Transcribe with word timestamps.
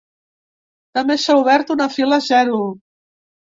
També 0.99 1.17
s’ha 1.25 1.35
obert 1.43 1.75
una 1.77 1.89
fila 1.99 2.21
zero. 2.31 2.61